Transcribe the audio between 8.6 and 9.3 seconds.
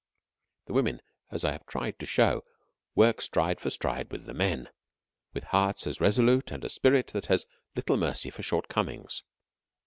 comings.